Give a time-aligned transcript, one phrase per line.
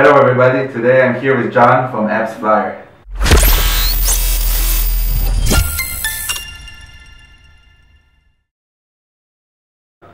[0.00, 2.86] Hello everybody, today I'm here with Jon from AppsFlyer.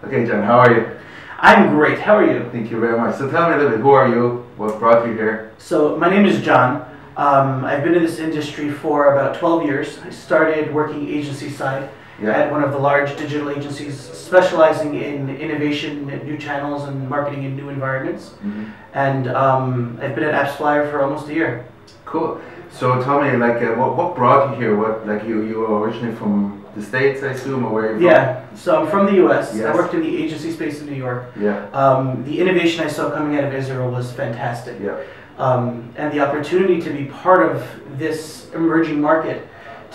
[0.04, 0.98] Okay Jon, how are you?
[1.38, 1.98] I'm great.
[1.98, 2.48] How are you?
[2.50, 3.16] Thank you very much.
[3.18, 4.46] So tell me a little bit, who are you?
[4.56, 5.52] What brought you here?
[5.58, 6.90] So my name is Jon.
[7.18, 9.98] Um, I've been in this industry for about 12 years.
[9.98, 11.90] I started working agency side
[12.22, 12.30] Yeah.
[12.30, 17.56] at one of the large digital agencies specializing in innovation, new channels, and marketing in
[17.56, 18.30] new environments.
[18.44, 18.66] Mhm.
[18.94, 21.64] And um, I've been at AppsFlyer for almost a year.
[22.04, 22.40] Cool.
[22.70, 24.76] So tell me, like, uh, what, what brought you here?
[24.76, 27.98] What, like, you you were originally from the states, I assume, or where are you
[27.98, 28.06] from?
[28.06, 29.44] Yeah, so I'm from the US.
[29.60, 31.22] I worked in the agency space in New York.
[31.38, 31.66] Yeah.
[31.82, 34.76] Um, the innovation I saw coming out of Israel was fantastic.
[34.80, 34.96] Yeah.
[35.38, 37.62] um, and the opportunity to be part of
[37.98, 38.18] this
[38.54, 39.38] emerging market,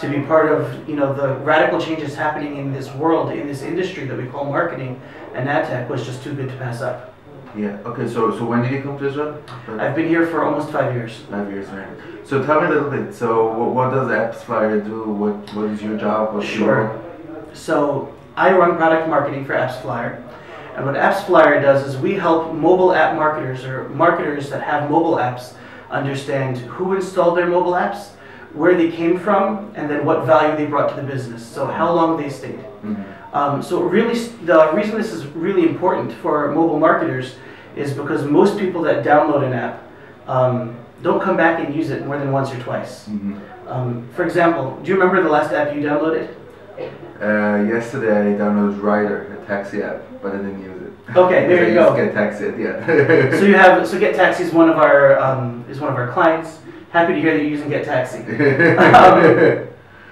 [0.02, 3.62] to be part of you know the radical changes happening in this world, in this
[3.62, 5.02] industry that we call marketing
[5.34, 7.14] and ad tech, was just too good to pass up.
[7.56, 7.78] Yeah.
[7.86, 8.08] Okay.
[8.08, 9.42] So so when did you come to Israel?
[9.68, 11.18] I've been here for almost five years.
[11.30, 11.88] Five years, right?
[12.24, 13.14] So tell me a little bit.
[13.14, 15.04] So what, what does AppsFlyer do?
[15.04, 16.36] What what is your job?
[16.36, 17.02] What's your Sure.
[17.54, 20.24] So I run product marketing for AppsFlyer.
[20.76, 25.16] And what AppsFlyer does is we help mobile app marketers or marketers that have mobile
[25.16, 25.54] apps
[25.90, 28.12] understand who installed their mobile apps,
[28.54, 31.46] where they came from, and then what value they brought to the business.
[31.46, 32.60] So how long they stayed.
[32.84, 33.04] Mhm.
[33.34, 37.36] Um, so really, the reason this is really important for mobile marketers
[37.76, 39.84] is because most people that download an app
[40.28, 43.08] um, don't come back and use it more than once or twice.
[43.08, 43.36] Mhm.
[43.68, 46.28] Um, for example, do you remember the last app you downloaded?
[47.22, 51.18] Uh, yesterday I downloaded Rider, a taxi app, but I didn't use it.
[51.18, 51.96] Okay, there I you used go.
[51.96, 53.36] Get taxi at the end.
[53.40, 56.08] So you have so Get Taxi is one of our um, is one of our
[56.08, 56.60] clients.
[56.92, 58.20] Happy to hear that you're using Get Taxi.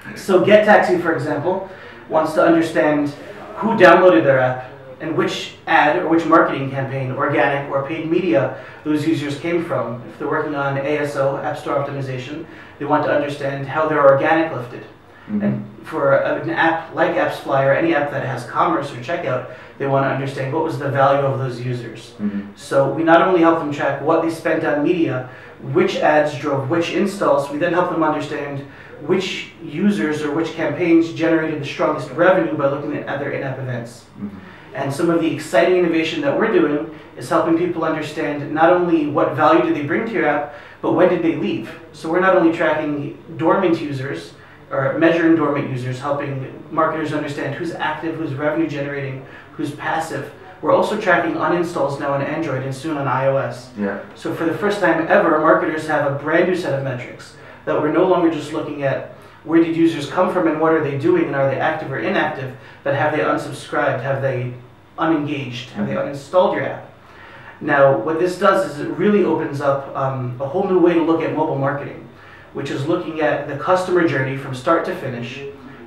[0.07, 1.69] Um, So Get Taxi, for example,
[2.09, 3.09] wants to understand
[3.57, 8.63] who downloaded their app and which ad or which marketing campaign, organic or paid media,
[8.83, 10.01] those users came from.
[10.09, 12.45] If they're working on ASO, App Store Optimization,
[12.79, 14.83] they want to understand how their organic lifted.
[15.29, 15.43] Mhm.
[15.43, 20.05] And for an app like AppsFlyer, any app that has commerce or checkout, they want
[20.05, 22.13] to understand what was the value of those users.
[22.21, 22.47] Mhm.
[22.55, 25.29] So we not only help them track what they spent on media,
[25.61, 28.65] which ads drove which installs, we then help them understand
[29.01, 34.05] which users or which campaigns generated the strongest revenue by looking at their in-app events.
[34.19, 34.29] Mhm.
[34.73, 39.07] And some of the exciting innovation that we're doing is helping people understand not only
[39.07, 41.71] what value did they bring to your app, but when did they leave.
[41.93, 44.33] So we're not only tracking dormant users
[44.71, 50.31] or measuring dormant users, helping marketers understand who's active, who's revenue generating, who's passive.
[50.61, 53.67] We're also tracking uninstalls now on Android and soon on iOS.
[53.77, 54.03] Yeah.
[54.15, 57.35] So for the first time ever, marketers have a brand new set of metrics
[57.65, 59.11] that we're no longer just looking at
[59.43, 61.99] where did users come from and what are they doing and are they active or
[61.99, 64.53] inactive, but have they unsubscribed, have they
[64.97, 66.91] unengaged, have they uninstalled your app?
[67.61, 71.01] Now, what this does is it really opens up um, a whole new way to
[71.01, 72.07] look at mobile marketing,
[72.53, 75.41] which is looking at the customer journey from start to finish,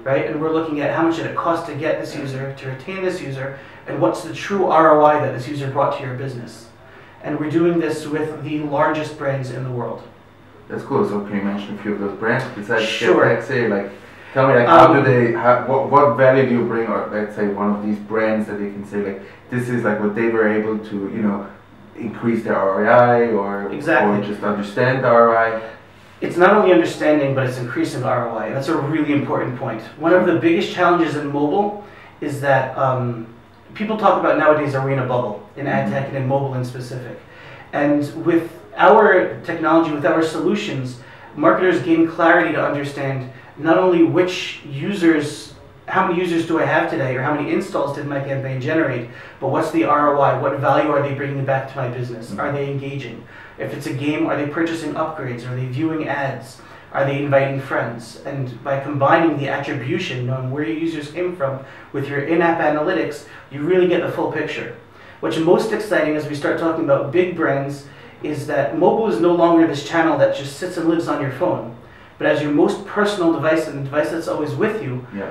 [0.04, 0.26] right?
[0.26, 3.02] And we're looking at how much did it cost to get this user, to retain
[3.02, 6.68] this user, and what's the true ROI that this user brought to your business.
[7.22, 10.02] And we're doing this with the largest brands in the world.
[10.68, 11.06] That's cool.
[11.08, 13.24] So can you mention a few of those brands besides Sure.
[13.24, 13.66] Taxi?
[13.68, 13.90] Like,
[14.32, 15.32] tell me, like, how do Um, they?
[15.32, 16.86] How, what what value do you bring?
[16.86, 20.00] Or let's say one of these brands that you can say like, this is like
[20.00, 21.46] what they were able to, you know,
[21.96, 24.18] increase their ROI or Exactly.
[24.18, 25.60] or just understand the ROI.
[26.20, 28.52] It's not only understanding, but it's increasing ROI.
[28.52, 29.80] That's a really important point.
[29.98, 31.84] One of the biggest challenges in mobile
[32.20, 33.26] is that um,
[33.74, 36.54] people talk about nowadays are we in a bubble in ad tech and in mobile
[36.54, 37.18] in specific.
[37.72, 41.00] And with our technology, with our solutions,
[41.36, 45.54] marketers gain clarity to understand not only which users,
[45.90, 49.10] how many users do I have today, or how many installs did my campaign generate,
[49.40, 50.40] but what's the ROI?
[50.40, 52.30] What value are they bringing back to my business?
[52.30, 52.40] Mm-hmm.
[52.40, 53.24] Are they engaging?
[53.58, 55.48] If it's a game, are they purchasing upgrades?
[55.50, 56.60] Are they viewing ads?
[56.92, 58.20] Are they inviting friends?
[58.24, 62.60] And by combining the attribution, knowing where your users came from, with your in app
[62.60, 64.76] analytics, you really get the full picture.
[65.20, 67.86] What's most exciting as we start talking about big brands
[68.22, 71.32] is that mobile is no longer this channel that just sits and lives on your
[71.32, 71.76] phone,
[72.18, 75.30] but as your most personal device and the device that's always with you, Yeah.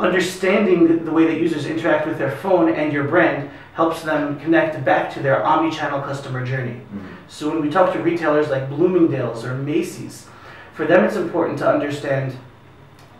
[0.00, 4.84] Understanding the way that users interact with their phone and your brand helps them connect
[4.84, 6.80] back to their omni-channel customer journey.
[6.92, 7.00] Mhm.
[7.28, 10.26] So when we talk to retailers like Bloomingdale's or Macy's,
[10.74, 12.34] for them it's important to understand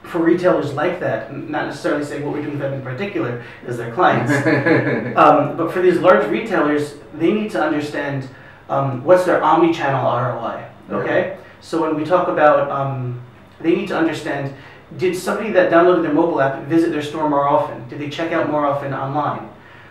[0.02, 3.76] for retailers like that, not necessarily saying what we're doing with them in particular as
[3.76, 4.32] their clients,
[5.16, 8.28] um, but for these large retailers, they need to understand
[8.68, 10.64] um, what's their omni-channel ROI.
[10.90, 13.20] Okay, so when we talk about, um,
[13.60, 14.52] they need to understand:
[14.96, 17.88] Did somebody that downloaded their mobile app visit their store more often?
[17.88, 19.48] Did they check out more often online?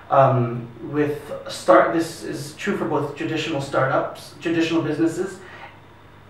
[0.09, 1.93] Um, with start.
[1.93, 5.39] This is true for both traditional startups, traditional businesses,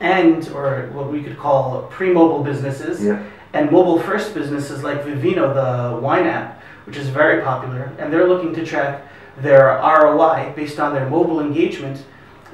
[0.01, 3.19] and or what we could call pre-mobile businesses, Yeah.
[3.53, 8.53] and mobile-first businesses like Vivino, the wine app, which is very popular, and they're looking
[8.55, 9.01] to track
[9.41, 12.03] their ROI based on their mobile engagement.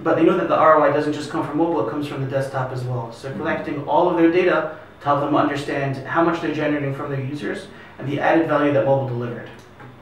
[0.04, 2.30] But they know that the ROI doesn't just come from mobile; it comes from the
[2.30, 3.12] desktop as well.
[3.12, 7.12] So collecting all of their data to help them understand how much they're generating from
[7.12, 7.68] their users
[8.00, 9.50] and the added value that mobile delivered.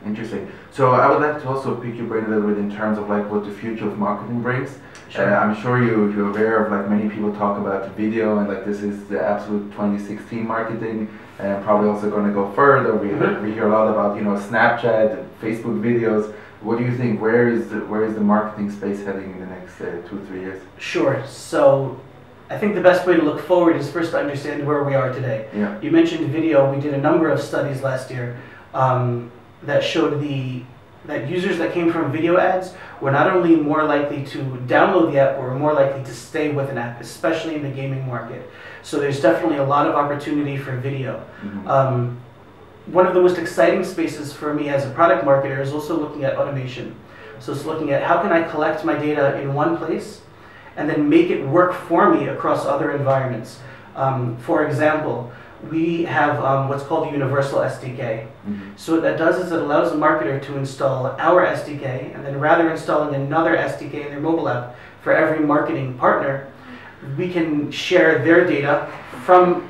[0.05, 0.51] Interesting.
[0.71, 3.09] So I would like to also pick your brain a little bit in terms of
[3.09, 4.77] like what the future of marketing brings.
[5.17, 8.65] Uh, I'm sure you you're aware of like many people talk about video and like
[8.65, 11.07] this is the absolute 2016 marketing
[11.39, 12.95] and probably also going to go further.
[12.95, 13.43] We Mhm.
[13.43, 16.33] we hear a lot about you know Snapchat, Facebook videos.
[16.61, 17.21] What do you think?
[17.21, 20.41] Where is the where is the marketing space heading in the next uh, two three
[20.41, 20.61] years?
[20.79, 21.21] Sure.
[21.27, 21.97] So
[22.53, 25.11] I think the best way to look forward is first to understand where we are
[25.11, 25.47] today.
[25.55, 25.79] Yeah.
[25.81, 26.71] You mentioned video.
[26.71, 28.39] We did a number of studies last year
[28.75, 29.31] um,
[29.63, 30.63] that showed the
[31.05, 35.19] that users that came from video ads were not only more likely to download the
[35.19, 38.49] app, but were more likely to stay with an app, especially in the gaming market.
[38.83, 41.21] So there's definitely a lot of opportunity for video.
[41.43, 41.67] Mhm.
[41.67, 42.17] Um,
[42.85, 46.23] one of the most exciting spaces for me as a product marketer is also looking
[46.23, 46.95] at automation.
[47.39, 50.21] So it's looking at how can I collect my data in one place
[50.77, 53.59] and then make it work for me across other environments.
[53.95, 55.31] Um, for example,
[55.71, 58.27] we have um, what's called a universal SDK.
[58.47, 58.59] Mhm.
[58.75, 62.39] So what that does is it allows a marketer to install our SDK, and then
[62.39, 66.47] rather installing another SDK in their mobile app for every marketing partner,
[67.17, 68.87] we can share their data
[69.25, 69.67] from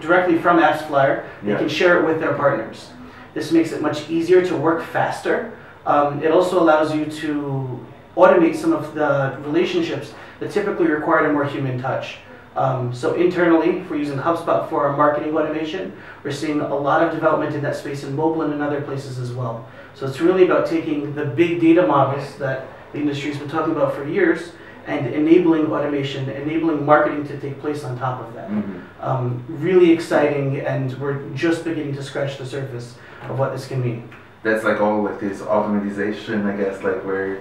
[0.00, 1.22] directly from AppsFlyer.
[1.42, 1.58] They Yeah.
[1.58, 2.90] can share it with their partners.
[3.34, 5.50] This makes it much easier to work faster.
[5.86, 7.80] Um, it also allows you to
[8.16, 12.18] automate some of the relationships that typically required a more human touch.
[12.56, 15.92] Um, so internally, if we're using HubSpot for our marketing automation,
[16.24, 19.18] we're seeing a lot of development in that space in mobile and in other places
[19.18, 19.68] as well.
[19.94, 23.94] So it's really about taking the big data models that the industry's been talking about
[23.94, 24.52] for years
[24.86, 28.48] and enabling automation, enabling marketing to take place on top of that.
[28.48, 28.80] Mhm.
[29.02, 32.96] Um, really exciting, and we're just beginning to scratch the surface
[33.28, 34.08] of what this can mean.
[34.46, 37.34] That's like all like this automatization, I guess, like where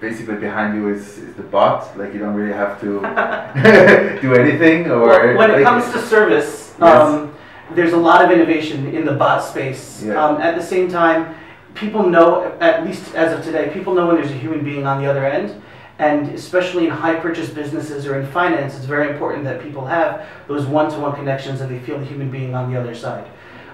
[0.00, 3.00] basically behind you is, is the bot, like you don't really have to
[4.22, 7.08] do anything or Well, when it comes to service, Yes.
[7.08, 7.34] um,
[7.74, 10.04] there's a lot of innovation in the bot space.
[10.04, 10.24] Yeah.
[10.24, 11.34] Um, at the same time,
[11.74, 15.02] people know, at least as of today, people know when there's a human being on
[15.02, 15.60] the other end.
[15.98, 20.28] And especially in high purchase businesses or in finance, it's very important that people have
[20.46, 23.26] those one to one connections and they feel the human being on the other side.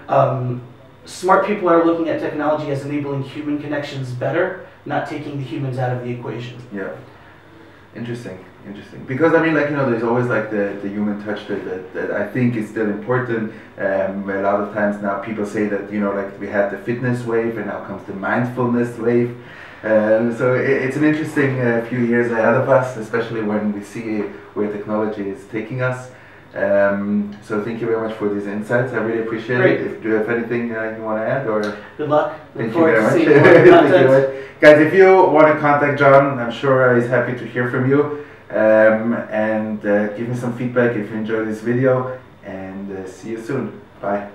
[0.07, 0.61] Um,
[1.09, 5.77] smart people are looking at technology as enabling human connections better, not taking the humans
[5.77, 6.61] out of the equation.
[6.73, 6.95] Yeah.
[7.95, 9.03] Interesting, interesting.
[9.05, 11.93] Because I mean, like you know, there's always like the, the human touch that, that,
[11.95, 13.51] that I think is still important.
[13.79, 16.77] Um, a lot of times now people say that you know, like we had the
[16.77, 19.35] fitness wave and now comes the mindfulness wave.
[19.81, 23.83] Um, so it, it's an interesting uh, few years ahead of us, especially when we
[23.83, 24.19] see
[24.53, 26.11] where technology is taking us.
[26.55, 28.93] Um, so thank you very much for these insights.
[28.93, 29.81] I really appreciate Great.
[29.81, 29.87] it.
[29.87, 31.61] If, do you have anything uh, you want to add or?
[31.97, 32.39] Good luck.
[32.55, 33.13] Thank you very to much.
[33.13, 34.49] seeing more Thank you very much.
[34.59, 38.25] Guys, if you want to contact Jon, I'm sure he's happy to hear from you.
[38.49, 42.19] Um, and uh, give me some feedback if you enjoyed this video.
[42.43, 43.79] And uh, see you soon.
[44.01, 44.29] Bye.